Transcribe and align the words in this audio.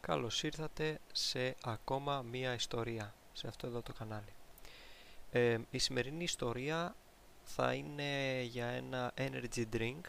Καλώς 0.00 0.42
ήρθατε 0.42 0.98
σε 1.12 1.56
ακόμα 1.64 2.22
μία 2.22 2.54
ιστορία 2.54 3.14
σε 3.32 3.46
αυτό 3.46 3.66
εδώ 3.66 3.82
το 3.82 3.92
κανάλι. 3.92 4.32
Ε, 5.30 5.58
η 5.70 5.78
σημερινή 5.78 6.22
ιστορία 6.24 6.94
θα 7.42 7.72
είναι 7.74 8.40
για 8.42 8.66
ένα 8.66 9.12
energy 9.16 9.64
drink 9.72 10.00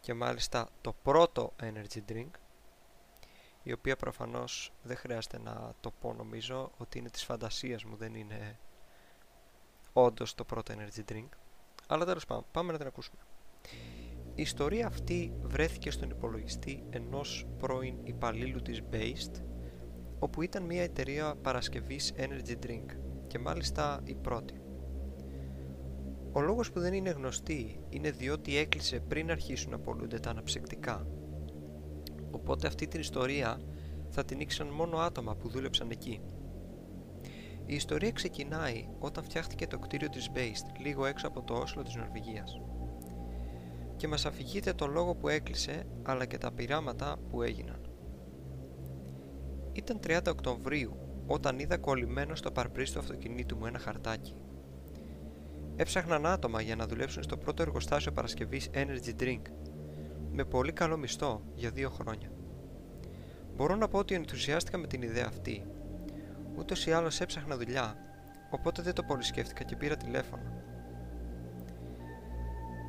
και 0.00 0.14
μάλιστα 0.14 0.68
το 0.80 0.92
πρώτο 1.02 1.52
energy 1.62 1.98
drink 2.08 2.30
η 3.62 3.72
οποία 3.72 3.96
προφανώς 3.96 4.72
δεν 4.82 4.96
χρειάζεται 4.96 5.38
να 5.38 5.74
το 5.80 5.90
πω 5.90 6.12
νομίζω 6.12 6.70
ότι 6.76 6.98
είναι 6.98 7.10
της 7.10 7.24
φαντασίας 7.24 7.84
μου 7.84 7.96
δεν 7.96 8.14
είναι 8.14 8.58
όντως 9.92 10.34
το 10.34 10.44
πρώτο 10.44 10.74
energy 10.76 11.12
drink 11.12 11.28
αλλά 11.86 12.04
τέλος 12.04 12.26
πάντων 12.26 12.44
πάμε 12.52 12.72
να 12.72 12.78
την 12.78 12.86
ακούσουμε. 12.86 13.18
Η 14.36 14.42
ιστορία 14.42 14.86
αυτή 14.86 15.32
βρέθηκε 15.42 15.90
στον 15.90 16.10
υπολογιστή 16.10 16.84
ενός 16.90 17.46
πρώην 17.58 17.94
υπαλλήλου 18.02 18.62
της 18.62 18.82
Based 18.92 19.42
όπου 20.18 20.42
ήταν 20.42 20.62
μια 20.62 20.82
εταιρεία 20.82 21.34
παρασκευής 21.42 22.12
energy 22.16 22.66
drink 22.66 22.86
και 23.26 23.38
μάλιστα 23.38 24.00
η 24.04 24.14
πρώτη. 24.14 24.54
Ο 26.32 26.40
λόγος 26.40 26.72
που 26.72 26.80
δεν 26.80 26.92
είναι 26.94 27.10
γνωστή 27.10 27.80
είναι 27.88 28.10
διότι 28.10 28.56
έκλεισε 28.56 29.00
πριν 29.00 29.30
αρχίσουν 29.30 29.70
να 29.70 29.78
πολλούνται 29.78 30.18
τα 30.18 30.30
αναψυκτικά. 30.30 31.06
Οπότε 32.30 32.66
αυτή 32.66 32.86
την 32.88 33.00
ιστορία 33.00 33.60
θα 34.08 34.24
την 34.24 34.40
ήξεραν 34.40 34.72
μόνο 34.72 34.96
άτομα 34.96 35.36
που 35.36 35.48
δούλεψαν 35.48 35.90
εκεί. 35.90 36.20
Η 37.66 37.74
ιστορία 37.74 38.10
ξεκινάει 38.10 38.88
όταν 38.98 39.24
φτιάχτηκε 39.24 39.66
το 39.66 39.78
κτίριο 39.78 40.08
της 40.08 40.30
Based 40.34 40.80
λίγο 40.80 41.04
έξω 41.06 41.26
από 41.26 41.42
το 41.42 41.54
Όσλο 41.54 41.82
της 41.82 41.94
Νορβηγίας 41.94 42.60
και 44.04 44.10
μας 44.10 44.26
αφηγείτε 44.26 44.72
το 44.72 44.86
λόγο 44.86 45.14
που 45.14 45.28
έκλεισε 45.28 45.86
αλλά 46.02 46.24
και 46.24 46.38
τα 46.38 46.52
πειράματα 46.52 47.16
που 47.30 47.42
έγιναν. 47.42 47.80
Ήταν 49.72 50.00
30 50.06 50.18
Οκτωβρίου 50.28 50.96
όταν 51.26 51.58
είδα 51.58 51.78
κολλημένο 51.78 52.34
στο 52.34 52.50
παρπρί 52.50 52.90
του 52.90 52.98
αυτοκινήτου 52.98 53.56
μου 53.56 53.66
ένα 53.66 53.78
χαρτάκι. 53.78 54.34
Έψαχναν 55.76 56.26
άτομα 56.26 56.60
για 56.60 56.76
να 56.76 56.86
δουλέψουν 56.86 57.22
στο 57.22 57.36
πρώτο 57.36 57.62
εργοστάσιο 57.62 58.12
παρασκευής 58.12 58.70
Energy 58.74 59.22
Drink 59.22 59.42
με 60.32 60.44
πολύ 60.44 60.72
καλό 60.72 60.96
μισθό 60.96 61.42
για 61.54 61.70
δύο 61.70 61.90
χρόνια. 61.90 62.30
Μπορώ 63.56 63.74
να 63.76 63.88
πω 63.88 63.98
ότι 63.98 64.14
ενθουσιάστηκα 64.14 64.78
με 64.78 64.86
την 64.86 65.02
ιδέα 65.02 65.26
αυτή. 65.28 65.66
Ούτως 66.58 66.86
ή 66.86 66.92
άλλως 66.92 67.20
έψαχνα 67.20 67.56
δουλειά, 67.56 67.96
οπότε 68.50 68.82
δεν 68.82 68.94
το 68.94 69.02
πολύ 69.02 69.22
σκέφτηκα 69.22 69.64
και 69.64 69.76
πήρα 69.76 69.96
τηλέφωνο. 69.96 70.63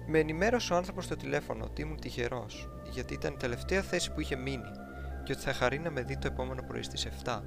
Με 0.08 0.20
ενημέρωσε 0.20 0.74
ο 0.74 0.76
άνθρωπος 0.76 1.06
στο 1.06 1.16
τηλέφωνο 1.16 1.64
ότι 1.64 1.82
ήμουν 1.82 2.00
τυχερός, 2.00 2.70
γιατί 2.90 3.14
ήταν 3.14 3.34
η 3.34 3.38
τελευταία 3.38 3.82
θέση 3.82 4.12
που 4.12 4.22
είχε 4.22 4.36
μείνει 4.36 4.72
και 5.24 5.32
ότι 5.32 5.42
θα 5.42 5.54
χαρεί 5.54 5.80
να 5.80 5.92
με 5.92 6.02
δει 6.02 6.18
το 6.18 6.28
επόμενο 6.28 6.62
πρωί 6.68 6.84
στις 6.84 7.08
7, 7.26 7.42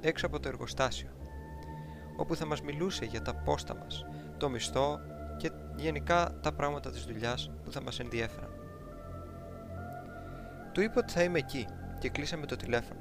έξω 0.00 0.26
από 0.26 0.40
το 0.40 0.48
εργοστάσιο, 0.48 1.08
όπου 2.16 2.36
θα 2.36 2.46
μας 2.46 2.60
μιλούσε 2.62 3.04
για 3.04 3.22
τα 3.22 3.34
πόστα 3.34 3.76
μας, 3.76 4.04
το 4.36 4.48
μισθό 4.48 4.98
και 5.36 5.50
γενικά 5.76 6.38
τα 6.42 6.52
πράγματα 6.52 6.90
της 6.90 7.04
δουλειάς 7.04 7.50
που 7.64 7.72
θα 7.72 7.82
μας 7.82 8.00
ενδιέφεραν. 8.00 8.50
Του 10.72 10.80
είπα 10.80 10.94
ότι 10.96 11.12
θα 11.12 11.22
είμαι 11.22 11.38
εκεί 11.38 11.66
και 11.98 12.08
κλείσαμε 12.08 12.46
το 12.46 12.56
τηλέφωνο. 12.56 13.00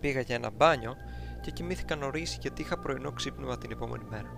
Πήγα 0.00 0.20
για 0.20 0.34
ένα 0.34 0.50
μπάνιο 0.50 0.94
και 1.40 1.50
κοιμήθηκα 1.50 1.96
νωρίς 1.96 2.38
γιατί 2.40 2.62
είχα 2.62 2.78
πρωινό 2.78 3.12
ξύπνημα 3.12 3.58
την 3.58 3.70
επόμενη 3.70 4.04
μέρα. 4.08 4.30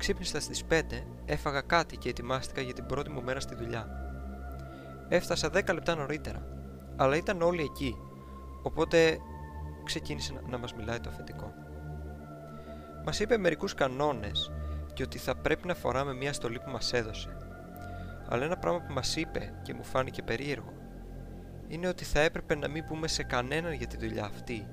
Ξύπνησα 0.00 0.40
στις 0.40 0.64
5, 0.70 0.82
έφαγα 1.24 1.60
κάτι 1.60 1.96
και 1.96 2.08
ετοιμάστηκα 2.08 2.60
για 2.60 2.72
την 2.72 2.86
πρώτη 2.86 3.10
μου 3.10 3.22
μέρα 3.22 3.40
στη 3.40 3.54
δουλειά. 3.54 3.88
Έφτασα 5.08 5.48
10 5.48 5.74
λεπτά 5.74 5.94
νωρίτερα, 5.94 6.46
αλλά 6.96 7.16
ήταν 7.16 7.42
όλοι 7.42 7.62
εκεί, 7.62 7.96
οπότε 8.62 9.18
ξεκίνησε 9.84 10.40
να 10.48 10.58
μας 10.58 10.74
μιλάει 10.74 11.00
το 11.00 11.08
αφεντικό. 11.08 11.52
Μας 13.04 13.20
είπε 13.20 13.38
μερικούς 13.38 13.74
κανόνες 13.74 14.52
και 14.92 15.02
ότι 15.02 15.18
θα 15.18 15.36
πρέπει 15.36 15.66
να 15.66 15.74
φοράμε 15.74 16.14
μια 16.14 16.32
στολή 16.32 16.58
που 16.58 16.70
μας 16.70 16.92
έδωσε. 16.92 17.36
Αλλά 18.28 18.44
ένα 18.44 18.56
πράγμα 18.56 18.80
που 18.80 18.92
μας 18.92 19.16
είπε 19.16 19.60
και 19.62 19.74
μου 19.74 19.84
φάνηκε 19.84 20.22
περίεργο 20.22 20.72
είναι 21.68 21.88
ότι 21.88 22.04
θα 22.04 22.20
έπρεπε 22.20 22.54
να 22.54 22.68
μην 22.68 22.84
πούμε 22.84 23.08
σε 23.08 23.22
κανέναν 23.22 23.72
για 23.72 23.86
τη 23.86 23.96
δουλειά 23.96 24.24
αυτή, 24.24 24.66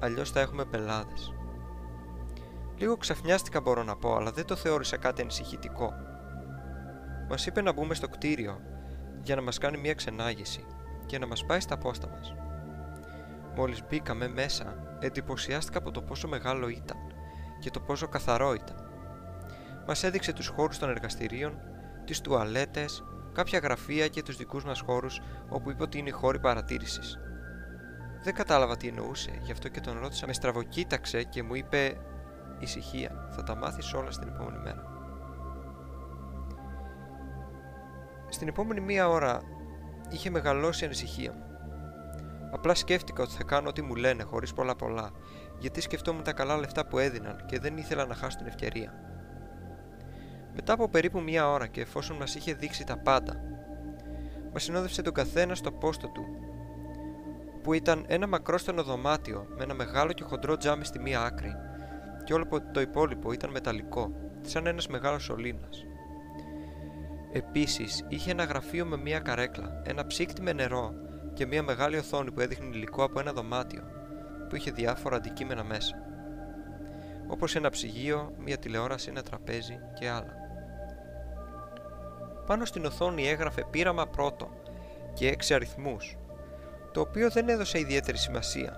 αλλιώς 0.00 0.30
θα 0.30 0.40
έχουμε 0.40 0.64
πελάδες. 0.64 1.34
Λίγο 2.78 2.96
ξαφνιάστηκα 2.96 3.60
μπορώ 3.60 3.82
να 3.82 3.96
πω, 3.96 4.16
αλλά 4.16 4.30
δεν 4.30 4.44
το 4.44 4.56
θεώρησα 4.56 4.96
κάτι 4.96 5.22
ενσυχητικό. 5.22 5.92
Μας 7.28 7.46
είπε 7.46 7.62
να 7.62 7.72
μπούμε 7.72 7.94
στο 7.94 8.08
κτίριο 8.08 8.60
για 9.22 9.36
να 9.36 9.42
μας 9.42 9.58
κάνει 9.58 9.78
μια 9.78 9.94
ξενάγηση 9.94 10.64
και 11.06 11.18
να 11.18 11.26
μας 11.26 11.44
πάει 11.44 11.60
στα 11.60 11.78
πόστα 11.78 12.08
μας. 12.08 12.34
Μόλις 13.56 13.82
μπήκαμε 13.88 14.28
μέσα, 14.28 14.96
εντυπωσιάστηκα 15.00 15.78
από 15.78 15.90
το 15.90 16.02
πόσο 16.02 16.28
μεγάλο 16.28 16.68
ήταν 16.68 16.96
και 17.60 17.70
το 17.70 17.80
πόσο 17.80 18.08
καθαρό 18.08 18.54
ήταν. 18.54 18.76
Μας 19.86 20.02
έδειξε 20.02 20.32
τους 20.32 20.46
χώρους 20.46 20.78
των 20.78 20.90
εργαστηρίων, 20.90 21.58
τις 22.04 22.20
τουαλέτες, 22.20 23.04
κάποια 23.32 23.58
γραφεία 23.58 24.08
και 24.08 24.22
τους 24.22 24.36
δικούς 24.36 24.64
μας 24.64 24.80
χώρους 24.80 25.20
όπου 25.48 25.70
είπε 25.70 25.82
ότι 25.82 25.98
είναι 25.98 26.10
χώροι 26.10 26.38
παρατήρησης. 26.38 27.18
Δεν 28.22 28.34
κατάλαβα 28.34 28.76
τι 28.76 28.88
εννοούσε, 28.88 29.38
γι' 29.42 29.52
αυτό 29.52 29.68
και 29.68 29.80
τον 29.80 29.98
ρώτησα. 29.98 30.26
Με 30.26 30.32
στραβοκοίταξε 30.32 31.22
και 31.22 31.42
μου 31.42 31.54
είπε 31.54 31.96
Ησυχία, 32.58 33.28
θα 33.30 33.42
τα 33.42 33.54
μάθεις 33.56 33.92
όλα 33.92 34.10
στην 34.10 34.28
επόμενη 34.28 34.58
μέρα. 34.58 34.96
Στην 38.28 38.48
επόμενη 38.48 38.80
μία 38.80 39.08
ώρα 39.08 39.40
είχε 40.10 40.30
μεγαλώσει 40.30 40.82
η 40.82 40.86
ανησυχία 40.86 41.32
μου. 41.32 41.44
Απλά 42.52 42.74
σκέφτηκα 42.74 43.22
ότι 43.22 43.32
θα 43.32 43.44
κάνω 43.44 43.68
ό,τι 43.68 43.82
μου 43.82 43.94
λένε 43.94 44.22
χωρίς 44.22 44.52
πολλά 44.52 44.76
πολλά, 44.76 45.10
γιατί 45.58 45.80
σκεφτόμουν 45.80 46.22
τα 46.22 46.32
καλά 46.32 46.56
λεφτά 46.56 46.86
που 46.86 46.98
έδιναν 46.98 47.44
και 47.46 47.58
δεν 47.58 47.76
ήθελα 47.76 48.06
να 48.06 48.14
χάσω 48.14 48.36
την 48.36 48.46
ευκαιρία. 48.46 48.94
Μετά 50.54 50.72
από 50.72 50.88
περίπου 50.88 51.20
μία 51.20 51.50
ώρα 51.50 51.66
και 51.66 51.80
εφόσον 51.80 52.16
μας 52.16 52.34
είχε 52.34 52.54
δείξει 52.54 52.84
τα 52.84 52.98
πάντα, 52.98 53.40
μας 54.52 54.62
συνόδευσε 54.62 55.02
τον 55.02 55.12
καθένα 55.12 55.54
στο 55.54 55.72
πόστο 55.72 56.08
του, 56.08 56.24
που 57.62 57.72
ήταν 57.72 58.04
ένα 58.08 58.26
μακρόστενο 58.26 58.82
δωμάτιο 58.82 59.46
με 59.56 59.62
ένα 59.62 59.74
μεγάλο 59.74 60.12
και 60.12 60.24
χοντρό 60.24 60.56
τζάμι 60.56 60.84
στη 60.84 60.98
μία 60.98 61.20
άκρη 61.20 61.65
και 62.26 62.34
όλο 62.34 62.46
το 62.72 62.80
υπόλοιπο 62.80 63.32
ήταν 63.32 63.50
μεταλλικό, 63.50 64.12
σαν 64.40 64.66
ένας 64.66 64.86
μεγάλος 64.88 65.22
σωλήνας. 65.22 65.84
Επίσης, 67.32 68.04
είχε 68.08 68.30
ένα 68.30 68.44
γραφείο 68.44 68.84
με 68.84 68.96
μία 68.96 69.18
καρέκλα, 69.18 69.82
ένα 69.84 70.06
ψύκτη 70.06 70.42
με 70.42 70.52
νερό 70.52 70.92
και 71.34 71.46
μία 71.46 71.62
μεγάλη 71.62 71.96
οθόνη 71.96 72.32
που 72.32 72.40
έδειχνε 72.40 72.66
υλικό 72.66 73.04
από 73.04 73.20
ένα 73.20 73.32
δωμάτιο, 73.32 73.82
που 74.48 74.56
είχε 74.56 74.70
διάφορα 74.70 75.16
αντικείμενα 75.16 75.64
μέσα. 75.64 75.96
Όπως 77.28 77.56
ένα 77.56 77.70
ψυγείο, 77.70 78.32
μία 78.38 78.58
τηλεόραση, 78.58 79.08
ένα 79.10 79.22
τραπέζι 79.22 79.78
και 79.98 80.08
άλλα. 80.08 80.34
Πάνω 82.46 82.64
στην 82.64 82.84
οθόνη 82.84 83.28
έγραφε 83.28 83.64
πείραμα 83.70 84.06
πρώτο 84.06 84.48
και 85.12 85.28
έξι 85.28 85.54
αριθμούς, 85.54 86.16
το 86.92 87.00
οποίο 87.00 87.30
δεν 87.30 87.48
έδωσε 87.48 87.78
ιδιαίτερη 87.78 88.18
σημασία. 88.18 88.76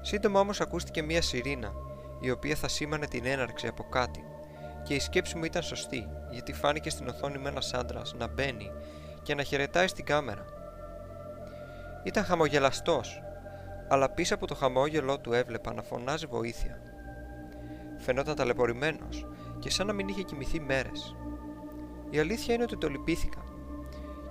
Σύντομα 0.00 0.40
όμως 0.40 0.60
ακούστηκε 0.60 1.02
μία 1.02 1.22
σιρήνα 1.22 1.72
η 2.20 2.30
οποία 2.30 2.54
θα 2.54 2.68
σήμανε 2.68 3.06
την 3.06 3.26
έναρξη 3.26 3.66
από 3.66 3.82
κάτι. 3.82 4.24
Και 4.82 4.94
η 4.94 4.98
σκέψη 4.98 5.36
μου 5.36 5.44
ήταν 5.44 5.62
σωστή, 5.62 6.08
γιατί 6.30 6.52
φάνηκε 6.52 6.90
στην 6.90 7.08
οθόνη 7.08 7.38
με 7.38 7.48
ένας 7.48 7.74
άντρας 7.74 8.14
να 8.18 8.28
μπαίνει 8.28 8.70
και 9.22 9.34
να 9.34 9.42
χαιρετάει 9.42 9.86
στην 9.86 10.04
κάμερα. 10.04 10.44
Ήταν 12.02 12.24
χαμογελαστός, 12.24 13.22
αλλά 13.88 14.10
πίσω 14.10 14.34
από 14.34 14.46
το 14.46 14.54
χαμόγελό 14.54 15.18
του 15.18 15.32
έβλεπα 15.32 15.74
να 15.74 15.82
φωνάζει 15.82 16.26
βοήθεια. 16.26 16.80
Φαινόταν 17.98 18.34
ταλαιπωρημένος 18.34 19.26
και 19.58 19.70
σαν 19.70 19.86
να 19.86 19.92
μην 19.92 20.08
είχε 20.08 20.22
κοιμηθεί 20.22 20.60
μέρες. 20.60 21.16
Η 22.10 22.18
αλήθεια 22.18 22.54
είναι 22.54 22.62
ότι 22.62 22.76
το 22.76 22.88
λυπήθηκα 22.88 23.44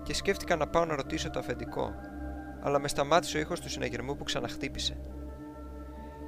και 0.04 0.14
σκέφτηκα 0.14 0.56
να 0.56 0.68
πάω 0.68 0.86
να 0.86 0.96
ρωτήσω 0.96 1.30
το 1.30 1.40
αφεντικό, 1.40 1.92
αλλά 2.62 2.80
με 2.80 2.88
σταμάτησε 2.88 3.38
ο 3.38 3.40
ήχος 3.40 3.60
του 3.60 3.70
συναγερμού 3.70 4.16
που 4.16 4.24
ξαναχτύπησε 4.24 4.98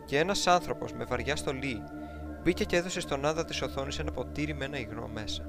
και 0.07 0.19
ένας 0.19 0.47
άνθρωπος 0.47 0.93
με 0.93 1.03
βαριά 1.03 1.35
στολή 1.35 1.83
μπήκε 2.43 2.63
και 2.63 2.75
έδωσε 2.75 2.99
στον 2.99 3.25
άδα 3.25 3.45
της 3.45 3.61
οθόνης 3.61 3.99
ένα 3.99 4.11
ποτήρι 4.11 4.53
με 4.53 4.65
ένα 4.65 4.79
υγρό 4.79 5.07
μέσα. 5.07 5.47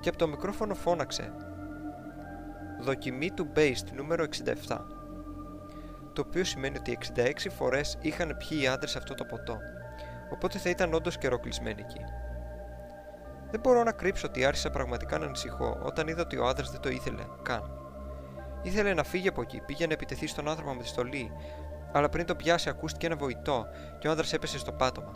Και 0.00 0.08
από 0.08 0.18
το 0.18 0.28
μικρόφωνο 0.28 0.74
φώναξε 0.74 1.32
«Δοκιμή 2.80 3.30
του 3.30 3.52
Based 3.56 3.92
νούμερο 3.94 4.24
67» 4.66 4.76
το 6.12 6.24
οποίο 6.26 6.44
σημαίνει 6.44 6.76
ότι 6.78 6.98
66 7.16 7.30
φορές 7.56 7.98
είχαν 8.00 8.36
πιει 8.36 8.58
οι 8.62 8.66
άντρες 8.66 8.96
αυτό 8.96 9.14
το 9.14 9.24
ποτό, 9.24 9.58
οπότε 10.30 10.58
θα 10.58 10.70
ήταν 10.70 10.94
όντως 10.94 11.18
καιροκλεισμένοι 11.18 11.82
εκεί. 11.82 12.00
Δεν 13.50 13.60
μπορώ 13.60 13.82
να 13.82 13.92
κρύψω 13.92 14.26
ότι 14.26 14.44
άρχισα 14.44 14.70
πραγματικά 14.70 15.18
να 15.18 15.26
ανησυχώ 15.26 15.80
όταν 15.82 16.08
είδα 16.08 16.22
ότι 16.22 16.36
ο 16.36 16.46
άντρας 16.46 16.70
δεν 16.70 16.80
το 16.80 16.88
ήθελε 16.88 17.22
καν. 17.42 17.70
Ήθελε 18.62 18.94
να 18.94 19.02
φύγει 19.02 19.28
από 19.28 19.40
εκεί, 19.40 19.60
πήγε 19.66 19.86
να 19.86 19.92
επιτεθεί 19.92 20.26
στον 20.26 20.48
άνθρωπο 20.48 20.74
με 20.74 20.82
τη 20.82 20.88
στολή, 20.88 21.32
αλλά 21.96 22.08
πριν 22.08 22.26
το 22.26 22.34
πιάσει 22.34 22.68
ακούστηκε 22.68 23.06
ένα 23.06 23.16
βοητό 23.16 23.66
και 23.98 24.08
ο 24.08 24.10
άντρα 24.10 24.26
έπεσε 24.32 24.58
στο 24.58 24.72
πάτωμα. 24.72 25.12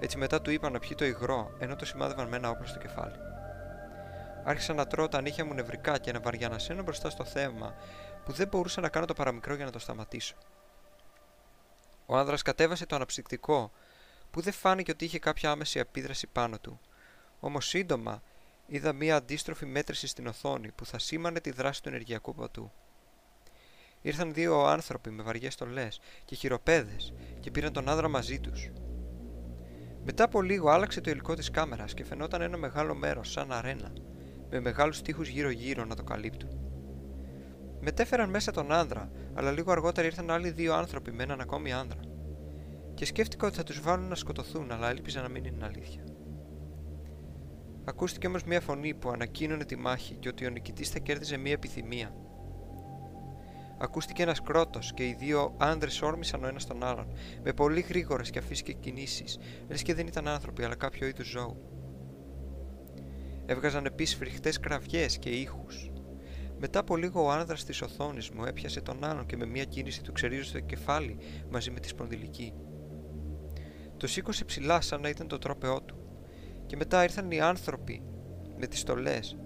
Έτσι 0.00 0.18
μετά 0.18 0.40
του 0.40 0.50
είπα 0.50 0.70
να 0.70 0.78
πιει 0.78 0.94
το 0.94 1.04
υγρό, 1.04 1.56
ενώ 1.58 1.76
το 1.76 1.84
σημάδευαν 1.84 2.28
με 2.28 2.36
ένα 2.36 2.50
όπλο 2.50 2.66
στο 2.66 2.78
κεφάλι. 2.78 3.16
Άρχισα 4.44 4.74
να 4.74 4.86
τρώω 4.86 5.08
τα 5.08 5.20
νύχια 5.20 5.44
μου 5.44 5.54
νευρικά 5.54 5.98
και 5.98 6.12
να 6.12 6.20
βαριανασένω 6.20 6.82
μπροστά 6.82 7.10
στο 7.10 7.24
θέμα 7.24 7.74
που 8.24 8.32
δεν 8.32 8.48
μπορούσα 8.48 8.80
να 8.80 8.88
κάνω 8.88 9.06
το 9.06 9.14
παραμικρό 9.14 9.54
για 9.54 9.64
να 9.64 9.70
το 9.70 9.78
σταματήσω. 9.78 10.34
Ο 12.06 12.16
άνδρας 12.16 12.42
κατέβασε 12.42 12.86
το 12.86 12.94
αναψυκτικό 12.94 13.72
που 14.30 14.40
δεν 14.40 14.52
φάνηκε 14.52 14.90
ότι 14.90 15.04
είχε 15.04 15.18
κάποια 15.18 15.50
άμεση 15.50 15.78
επίδραση 15.78 16.26
πάνω 16.26 16.58
του. 16.58 16.80
Όμως 17.40 17.66
σύντομα 17.66 18.22
είδα 18.66 18.92
μία 18.92 19.16
αντίστροφη 19.16 19.66
μέτρηση 19.66 20.06
στην 20.06 20.26
οθόνη 20.26 20.72
που 20.72 20.86
θα 20.86 20.98
σήμανε 20.98 21.40
τη 21.40 21.50
δράση 21.50 21.82
του 21.82 21.88
ενεργειακού 21.88 22.34
πατού. 22.34 22.72
Ήρθαν 24.02 24.34
δύο 24.34 24.64
άνθρωποι 24.64 25.10
με 25.10 25.22
βαριές 25.22 25.52
στολές 25.52 26.00
και 26.24 26.34
χειροπέδες 26.34 27.12
και 27.40 27.50
πήραν 27.50 27.72
τον 27.72 27.88
άνδρα 27.88 28.08
μαζί 28.08 28.40
τους. 28.40 28.70
Μετά 30.04 30.24
από 30.24 30.42
λίγο 30.42 30.68
άλλαξε 30.68 31.00
το 31.00 31.10
υλικό 31.10 31.34
της 31.34 31.50
κάμερας 31.50 31.94
και 31.94 32.04
φαινόταν 32.04 32.40
ένα 32.40 32.56
μεγάλο 32.56 32.94
μέρος 32.94 33.30
σαν 33.30 33.52
αρένα 33.52 33.92
με 34.50 34.60
μεγάλους 34.60 35.02
τείχους 35.02 35.28
γύρω 35.28 35.50
γύρω 35.50 35.84
να 35.84 35.94
το 35.94 36.02
καλύπτουν. 36.02 36.48
Μετέφεραν 37.80 38.30
μέσα 38.30 38.52
τον 38.52 38.72
άνδρα, 38.72 39.10
αλλά 39.34 39.50
λίγο 39.50 39.72
αργότερα 39.72 40.06
ήρθαν 40.06 40.30
άλλοι 40.30 40.50
δύο 40.50 40.74
άνθρωποι 40.74 41.12
με 41.12 41.22
έναν 41.22 41.40
ακόμη 41.40 41.72
άνδρα. 41.72 42.00
Και 42.94 43.04
σκέφτηκα 43.04 43.46
ότι 43.46 43.56
θα 43.56 43.62
τους 43.62 43.80
βάλουν 43.80 44.08
να 44.08 44.14
σκοτωθούν, 44.14 44.72
αλλά 44.72 44.90
έλπιζα 44.90 45.22
να 45.22 45.28
μην 45.28 45.44
είναι 45.44 45.64
αλήθεια. 45.64 46.04
Ακούστηκε 47.84 48.26
όμως 48.26 48.44
μια 48.44 48.60
φωνή 48.60 48.94
που 48.94 49.10
ανακοίνωνε 49.10 49.64
τη 49.64 49.76
μάχη 49.76 50.14
και 50.14 50.28
ότι 50.28 50.46
ο 50.46 50.50
νικητής 50.50 50.90
θα 50.90 50.98
κέρδιζε 50.98 51.36
μια 51.36 51.52
επιθυμία. 51.52 52.14
Ακούστηκε 53.82 54.22
ένας 54.22 54.42
κρότος 54.42 54.94
και 54.94 55.06
οι 55.06 55.16
δύο 55.18 55.54
άντρες 55.58 56.02
όρμησαν 56.02 56.44
ο 56.44 56.46
ένας 56.46 56.66
τον 56.66 56.84
άλλον, 56.84 57.12
με 57.42 57.52
πολύ 57.52 57.80
γρήγορες 57.80 58.30
και 58.30 58.38
αφύσικες 58.38 58.74
κινήσεις, 58.80 59.38
λες 59.68 59.82
και 59.82 59.94
δεν 59.94 60.06
ήταν 60.06 60.28
άνθρωποι 60.28 60.64
αλλά 60.64 60.74
κάποιο 60.74 61.06
είδους 61.06 61.26
ζώου. 61.26 61.56
Έβγαζαν 63.46 63.84
επίσης 63.84 64.16
φρικτές 64.16 64.60
κραυγές 64.60 65.18
και 65.18 65.30
ήχους. 65.30 65.90
Μετά 66.58 66.78
από 66.78 66.96
λίγο 66.96 67.24
ο 67.24 67.30
άνδρας 67.30 67.64
της 67.64 67.82
οθόνης 67.82 68.30
μου 68.30 68.44
έπιασε 68.44 68.80
τον 68.80 69.04
άλλον 69.04 69.26
και 69.26 69.36
με 69.36 69.46
μια 69.46 69.64
κίνηση 69.64 70.02
του 70.02 70.12
ξερίζωσε 70.12 70.52
το 70.52 70.60
κεφάλι 70.60 71.18
μαζί 71.50 71.70
με 71.70 71.80
τη 71.80 71.88
σπονδυλική. 71.88 72.52
Το 73.96 74.06
σήκωσε 74.06 74.44
ψηλά 74.44 74.80
σαν 74.80 75.00
να 75.00 75.08
ήταν 75.08 75.28
το 75.28 75.38
τρόπεό 75.38 75.82
του 75.82 75.96
και 76.66 76.76
μετά 76.76 77.02
ήρθαν 77.02 77.30
οι 77.30 77.40
άνθρωποι 77.40 78.02
με 78.58 78.66
τις 78.66 78.80
στολές. 78.80 79.36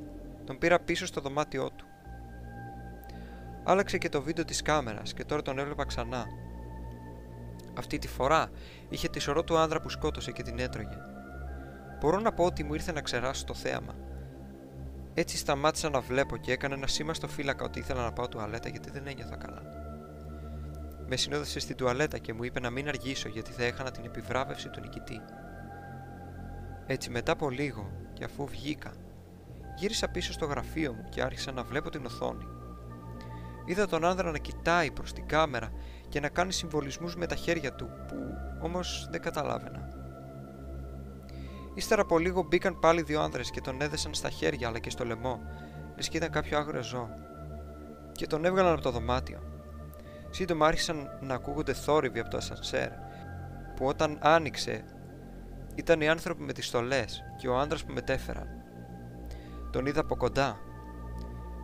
Τον 0.45 0.59
πήρα 0.59 0.81
πίσω 0.81 1.07
στο 1.07 1.21
δωμάτιό 1.21 1.71
του. 1.71 1.87
Άλλαξε 3.65 3.99
και 3.99 4.09
το 4.09 4.23
βίντεο 4.23 4.45
της 4.45 4.63
κάμερας 4.63 5.15
και 5.15 5.25
τώρα 5.25 5.43
τον 5.43 5.59
έβλεπα 5.59 5.85
ξανά. 5.85 6.27
Αυτή 7.79 7.99
τη 7.99 8.09
φορά 8.09 8.51
είχε 8.89 9.09
τη 9.09 9.19
σωρό 9.19 9.45
του 9.45 9.57
άνδρα 9.57 9.81
που 9.81 9.89
σκότωσε 9.89 10.33
και 10.33 10.43
την 10.43 10.59
έτρωγε. 10.59 10.97
Μπορώ 12.01 12.21
να 12.21 12.33
πω 12.33 12.45
ότι 12.45 12.65
μου 12.65 12.75
ήρθε 12.75 12.93
να 12.93 13.01
ξεράσω 13.01 13.45
το 13.45 13.55
θέαμα. 13.55 13.95
Έτσι 15.15 15.37
σταμάτησα 15.37 15.91
να 15.91 16.01
βλέπω 16.01 16.37
και 16.37 16.53
έκανα 16.53 16.75
ένα 16.75 16.87
σήμα 16.87 17.15
στο 17.15 17.29
φύλακα 17.29 17.65
ότι 17.65 17.79
ήθελα 17.79 18.03
να 18.03 18.13
πάω 18.13 18.29
τουαλέτα 18.29 18.69
γιατί 18.69 18.91
δεν 18.91 19.07
ένιωθα 19.07 19.37
καλά. 19.37 19.63
Με 21.07 21.17
συνόδευσε 21.17 21.61
στην 21.61 21.77
τουαλέτα 21.77 22.19
και 22.19 22.33
μου 22.33 22.45
είπε 22.45 22.61
να 22.61 22.71
μην 22.71 22.89
αργήσω 22.89 23.29
γιατί 23.29 23.53
θα 23.53 23.65
έχανα 23.65 23.91
την 23.91 24.05
επιβράβευση 24.05 24.69
του 24.69 24.81
νικητή. 24.81 25.21
Έτσι 26.87 27.11
μετά 27.11 27.33
από 27.33 27.51
λίγο 27.51 27.91
και 28.13 28.25
αφού 28.25 28.47
βγήκα, 28.47 28.93
γύρισα 29.77 30.09
πίσω 30.09 30.33
στο 30.33 30.47
γραφείο 30.47 30.93
μου 30.93 31.05
και 31.09 31.23
άρχισα 31.23 31.53
να 31.53 31.63
βλέπω 31.63 31.91
την 31.91 32.07
οθόνη. 32.07 32.47
Είδα 33.65 33.87
τον 33.87 34.05
άνδρα 34.05 34.31
να 34.31 34.39
κοιτάει 34.39 34.91
προς 34.91 35.13
την 35.13 35.27
κάμερα 35.27 35.73
και 36.09 36.21
να 36.21 36.29
κάνει 36.29 36.53
συμβολισμούς 36.53 37.17
με 37.17 37.27
τα 37.27 37.35
χέρια 37.35 37.75
του 37.75 37.87
που 38.09 38.17
όμως 38.61 39.09
δεν 39.11 39.21
καταλάβαινα. 39.21 39.89
Ύστερα 41.75 42.03
από 42.03 42.19
λίγο 42.19 42.43
μπήκαν 42.43 42.79
πάλι 42.79 43.03
δύο 43.03 43.21
άνδρες 43.21 43.51
και 43.51 43.61
τον 43.61 43.81
έδεσαν 43.81 44.15
στα 44.15 44.31
χέρια 44.31 44.69
αλλά 44.69 44.79
και 44.79 44.91
στο 44.91 45.05
λαιμό, 45.05 45.41
λες 45.97 46.09
και 46.09 46.17
ήταν 46.17 46.31
κάποιο 46.31 46.59
άγριο 46.59 46.83
ζώο. 46.83 47.09
Και 48.13 48.27
τον 48.27 48.45
έβγαλαν 48.45 48.73
από 48.73 48.83
το 48.83 48.91
δωμάτιο. 48.91 49.43
Σύντομα 50.31 50.67
άρχισαν 50.67 51.09
να 51.21 51.35
ακούγονται 51.35 51.73
θόρυβοι 51.73 52.21
από 52.21 52.31
το 52.31 52.37
ασανσέρ, 52.37 52.89
που 53.77 53.87
όταν 53.87 54.19
άνοιξε 54.23 54.85
ήταν 55.75 56.01
οι 56.01 56.09
άνθρωποι 56.09 56.43
με 56.43 56.53
τις 56.53 56.67
στολές 56.67 57.23
και 57.39 57.49
ο 57.49 57.59
άντρας 57.59 57.85
που 57.85 57.93
μετέφεραν. 57.93 58.49
Τον 59.71 59.87
είδα 59.87 60.01
από 60.01 60.17
κοντά. 60.17 60.59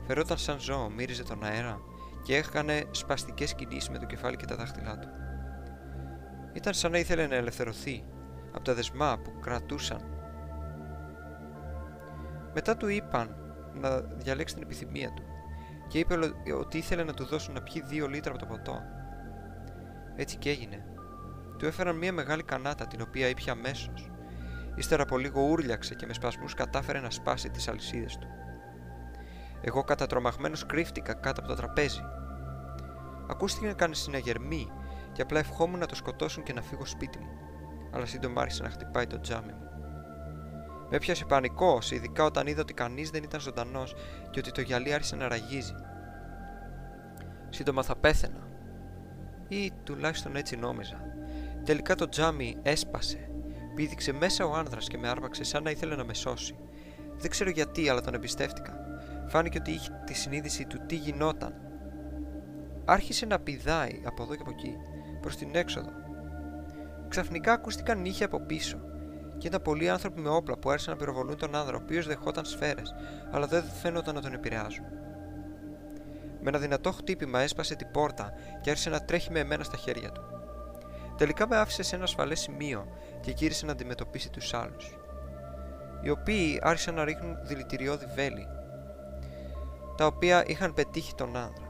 Φερόταν 0.06 0.38
σαν 0.38 0.60
ζώο, 0.60 0.90
μύριζε 0.90 1.22
τον 1.22 1.44
αέρα 1.44 1.80
και 2.22 2.36
έκανε 2.36 2.84
σπαστικές 2.90 3.54
κινήσεις 3.54 3.90
με 3.90 3.98
το 3.98 4.06
κεφάλι 4.06 4.36
και 4.36 4.46
τα 4.46 4.56
δάχτυλά 4.56 4.98
του. 4.98 5.08
Ήταν 6.52 6.74
σαν 6.74 6.90
να 6.90 6.98
ήθελε 6.98 7.26
να 7.26 7.34
ελευθερωθεί 7.34 8.04
από 8.52 8.64
τα 8.64 8.74
δεσμά 8.74 9.18
που 9.24 9.40
κρατούσαν. 9.40 10.00
Μετά 12.54 12.76
του 12.76 12.88
είπαν 12.88 13.36
να 13.74 14.00
διαλέξει 14.00 14.54
την 14.54 14.62
επιθυμία 14.62 15.12
του 15.12 15.22
και 15.88 15.98
είπε 15.98 16.18
ότι 16.58 16.78
ήθελε 16.78 17.04
να 17.04 17.14
του 17.14 17.24
δώσουν 17.24 17.54
να 17.54 17.62
πιει 17.62 17.82
δύο 17.86 18.06
λίτρα 18.06 18.30
από 18.30 18.40
το 18.40 18.46
ποτό. 18.46 18.82
Έτσι 20.16 20.36
και 20.36 20.50
έγινε. 20.50 20.84
Του 21.58 21.66
έφεραν 21.66 21.96
μια 21.96 22.12
μεγάλη 22.12 22.42
κανάτα 22.42 22.86
την 22.86 23.00
οποία 23.00 23.28
ήπια 23.28 23.52
αμέσως. 23.52 24.10
Ύστερα 24.74 25.02
από 25.02 25.18
λίγο 25.18 25.40
ούρλιαξε 25.40 25.94
και 25.94 26.06
με 26.06 26.12
σπασμούς 26.12 26.54
κατάφερε 26.54 27.00
να 27.00 27.10
σπάσει 27.10 27.50
τις 27.50 27.68
αλυσίδες 27.68 28.16
του. 28.16 28.26
Εγώ 29.60 29.84
κατατρομαγμένος 29.84 30.66
κρύφτηκα 30.66 31.14
κάτω 31.14 31.40
από 31.40 31.48
το 31.48 31.54
τραπέζι. 31.54 32.00
Ακούστηκε 33.28 33.66
να 33.66 33.72
κάνει 33.72 33.94
συναγερμή 33.94 34.68
και 35.12 35.22
απλά 35.22 35.38
ευχόμουν 35.38 35.78
να 35.78 35.86
το 35.86 35.94
σκοτώσουν 35.94 36.42
και 36.42 36.52
να 36.52 36.62
φύγω 36.62 36.84
σπίτι 36.84 37.18
μου, 37.18 37.30
αλλά 37.92 38.06
σύντομα 38.06 38.40
άρχισε 38.40 38.62
να 38.62 38.70
χτυπάει 38.70 39.06
το 39.06 39.20
τζάμι 39.20 39.52
μου. 39.52 39.68
Με 40.90 40.96
έπιασε 40.96 41.24
πανικό, 41.24 41.78
ειδικά 41.90 42.24
όταν 42.24 42.46
είδα 42.46 42.60
ότι 42.60 42.74
κανείς 42.74 43.10
δεν 43.10 43.22
ήταν 43.22 43.40
ζωντανός 43.40 43.94
και 44.30 44.38
ότι 44.38 44.50
το 44.50 44.60
γυαλί 44.60 44.92
άρχισε 44.92 45.16
να 45.16 45.28
ραγίζει. 45.28 45.74
Σύντομα 47.48 47.82
θα 47.82 47.96
πέθαινα. 47.96 48.48
Ή 49.48 49.72
τουλάχιστον 49.84 50.36
έτσι 50.36 50.56
νόμιζα. 50.56 51.00
Τελικά 51.64 51.94
το 51.94 52.08
τζάμι 52.08 52.56
έσπασε. 52.62 53.30
Πήδηξε 53.74 54.12
μέσα 54.12 54.44
ο 54.44 54.54
άνδρας 54.54 54.88
και 54.88 54.98
με 54.98 55.08
άρπαξε 55.08 55.44
σαν 55.44 55.62
να 55.62 55.70
ήθελε 55.70 55.96
να 55.96 56.04
με 56.04 56.14
σώσει. 56.14 56.54
Δεν 57.16 57.30
ξέρω 57.30 57.50
γιατί, 57.50 57.88
αλλά 57.88 58.00
τον 58.00 58.14
εμπιστεύτηκα. 58.14 58.89
Φάνηκε 59.30 59.58
ότι 59.58 59.70
είχε 59.70 59.90
τη 60.04 60.14
συνείδηση 60.14 60.66
του 60.66 60.80
τι 60.86 60.94
γινόταν. 60.94 61.54
Άρχισε 62.84 63.26
να 63.26 63.38
πηδάει 63.38 64.02
από 64.04 64.22
εδώ 64.22 64.34
και 64.34 64.42
από 64.42 64.50
εκεί, 64.50 64.76
προς 65.20 65.36
την 65.36 65.54
έξοδο. 65.54 65.90
Ξαφνικά 67.08 67.52
ακούστηκαν 67.52 68.00
νύχια 68.00 68.26
από 68.26 68.40
πίσω 68.40 68.78
και 69.38 69.46
ήταν 69.46 69.62
πολλοί 69.62 69.88
άνθρωποι 69.88 70.20
με 70.20 70.28
όπλα 70.28 70.58
που 70.58 70.70
άρχισαν 70.70 70.92
να 70.92 70.98
πυροβολούν 70.98 71.36
τον 71.36 71.54
άνδρα, 71.54 71.76
ο 71.76 71.80
οποίος 71.82 72.06
δεχόταν 72.06 72.44
σφαίρες, 72.44 72.94
αλλά 73.30 73.46
δεν 73.46 73.64
φαίνονταν 73.64 74.14
να 74.14 74.20
τον 74.20 74.32
επηρεάζουν. 74.32 74.84
Με 76.40 76.48
ένα 76.48 76.58
δυνατό 76.58 76.92
χτύπημα 76.92 77.40
έσπασε 77.40 77.74
την 77.74 77.90
πόρτα 77.90 78.32
και 78.60 78.70
άρχισε 78.70 78.90
να 78.90 79.04
τρέχει 79.04 79.30
με 79.32 79.38
εμένα 79.38 79.64
στα 79.64 79.76
χέρια 79.76 80.12
του. 80.12 80.22
Τελικά 81.16 81.48
με 81.48 81.56
άφησε 81.56 81.82
σε 81.82 81.94
ένα 81.94 82.04
ασφαλές 82.04 82.40
σημείο 82.40 82.86
και 83.20 83.30
γύρισε 83.30 83.66
να 83.66 83.72
αντιμετωπίσει 83.72 84.30
τους 84.30 84.54
άλλους, 84.54 84.98
οι 86.02 86.10
οποίοι 86.10 86.60
άρχισαν 86.62 86.94
να 86.94 87.04
ρίχνουν 87.04 87.38
δηλητηριώδη 87.46 88.06
βέλη, 88.14 88.46
τα 90.00 90.06
οποία 90.06 90.44
είχαν 90.46 90.74
πετύχει 90.74 91.14
τον 91.14 91.36
άνδρα. 91.36 91.68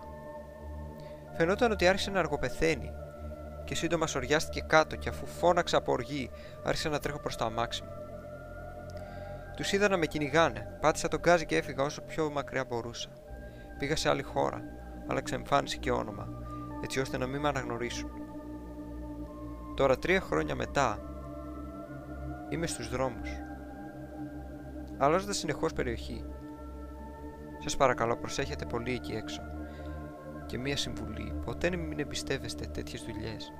Φαινόταν 1.36 1.70
ότι 1.70 1.86
άρχισε 1.86 2.10
να 2.10 2.18
αργοπεθαίνει 2.18 2.90
και 3.64 3.74
σύντομα 3.74 4.06
σοριάστηκε 4.06 4.60
κάτω 4.60 4.96
και 4.96 5.08
αφού 5.08 5.26
φώναξα 5.26 5.76
από 5.76 5.92
οργή 5.92 6.30
άρχισα 6.64 6.88
να 6.88 6.98
τρέχω 6.98 7.18
προς 7.18 7.36
το 7.36 7.44
αμάξι 7.44 7.82
μου. 7.82 7.90
Τους 9.56 9.72
είδα 9.72 9.88
να 9.88 9.96
με 9.96 10.06
κυνηγάνε, 10.06 10.78
πάτησα 10.80 11.08
τον 11.08 11.20
γκάζι 11.20 11.46
και 11.46 11.56
έφυγα 11.56 11.82
όσο 11.82 12.00
πιο 12.00 12.30
μακριά 12.30 12.64
μπορούσα. 12.64 13.08
Πήγα 13.78 13.96
σε 13.96 14.08
άλλη 14.08 14.22
χώρα, 14.22 14.62
αλλά 15.06 15.20
ξεμφάνισε 15.20 15.76
και 15.76 15.90
όνομα, 15.90 16.28
έτσι 16.84 17.00
ώστε 17.00 17.18
να 17.18 17.26
μην 17.26 17.40
με 17.40 17.48
αναγνωρίσουν. 17.48 18.10
Τώρα 19.76 19.98
τρία 19.98 20.20
χρόνια 20.20 20.54
μετά 20.54 20.98
είμαι 22.48 22.66
στους 22.66 22.88
δρόμους. 22.88 23.30
Αλλάζοντας 24.98 25.36
συνεχώς 25.36 25.72
περιοχή. 25.72 26.24
Σας 27.62 27.76
παρακαλώ 27.76 28.16
προσέχετε 28.16 28.66
πολύ 28.66 28.92
εκεί 28.92 29.12
έξω. 29.12 29.42
Και 30.46 30.58
μία 30.58 30.76
συμβουλή, 30.76 31.40
ποτέ 31.44 31.76
μην 31.76 31.98
εμπιστεύεστε 31.98 32.66
τέτοιες 32.66 33.02
δουλειές. 33.02 33.52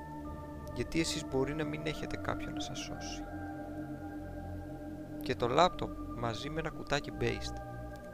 Γιατί 0.74 1.00
εσείς 1.00 1.24
μπορεί 1.24 1.54
να 1.54 1.64
μην 1.64 1.86
έχετε 1.86 2.16
κάποιον 2.16 2.52
να 2.52 2.60
σας 2.60 2.78
σώσει. 2.78 3.22
Και 5.22 5.34
το 5.34 5.48
λάπτοπ 5.48 5.90
μαζί 6.16 6.50
με 6.50 6.60
ένα 6.60 6.70
κουτάκι 6.70 7.12
based 7.20 7.54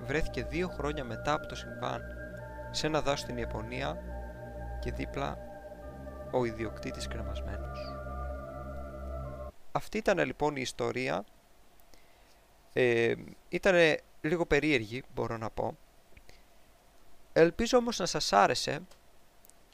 βρέθηκε 0.00 0.44
δύο 0.44 0.68
χρόνια 0.68 1.04
μετά 1.04 1.32
από 1.32 1.46
το 1.46 1.54
συμβάν 1.54 2.02
σε 2.70 2.86
ένα 2.86 3.00
δάσος 3.00 3.20
στην 3.20 3.36
Ιαπωνία 3.36 3.96
και 4.80 4.92
δίπλα 4.92 5.38
ο 6.30 6.44
ιδιοκτήτης 6.44 7.08
κρεμασμένος. 7.08 7.78
Αυτή 9.72 9.98
ήταν 9.98 10.18
λοιπόν 10.18 10.56
η 10.56 10.60
ιστορία. 10.60 11.24
Ε, 12.72 13.14
ήταν 13.48 13.74
λίγο 14.26 14.46
περίεργη 14.46 15.02
μπορώ 15.14 15.36
να 15.36 15.50
πω. 15.50 15.76
Ελπίζω 17.32 17.78
όμως 17.78 17.98
να 17.98 18.06
σας 18.06 18.32
άρεσε 18.32 18.82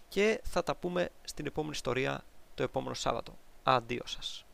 και 0.09 0.41
θα 0.45 0.63
τα 0.63 0.77
πούμε 0.77 1.09
στην 1.23 1.47
επόμενη 1.47 1.73
ιστορία 1.75 2.25
το 2.55 2.63
επόμενο 2.63 2.95
Σάββατο. 2.95 3.39
Αντίο 3.63 4.07
σας. 4.07 4.47